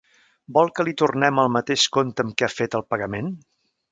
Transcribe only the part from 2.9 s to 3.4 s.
pagament?